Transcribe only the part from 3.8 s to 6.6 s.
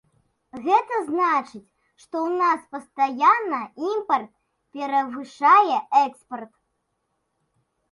імпарт перавышае экспарт.